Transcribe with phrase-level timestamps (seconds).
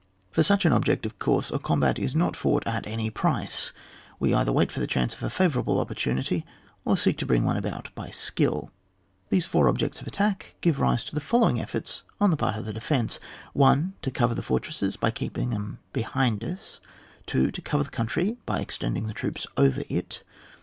[0.31, 3.71] For such an object, of course, a combat is not fought at any pri^;
[4.19, 6.43] we either wait for the chance of a favourable opportunity,
[6.83, 8.71] or seek to bring one about by skill.
[9.29, 12.65] These four objects of attack give rise to the following efforts on the part of
[12.65, 13.19] the defence:—
[13.53, 13.93] 1.
[14.01, 16.79] To cover the fortresses by keeping them behind us.
[17.27, 17.51] 2.
[17.51, 20.23] To cover the country by extending the troops over it.